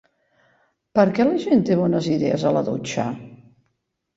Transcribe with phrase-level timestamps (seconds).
[0.99, 3.07] Per què la gent té bones idees a la dutxa?